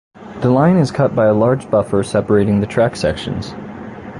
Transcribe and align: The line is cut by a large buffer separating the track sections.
The 0.39 0.49
line 0.49 0.77
is 0.77 0.89
cut 0.89 1.13
by 1.13 1.27
a 1.27 1.33
large 1.35 1.69
buffer 1.69 2.01
separating 2.01 2.59
the 2.59 2.65
track 2.65 2.95
sections. 2.95 3.53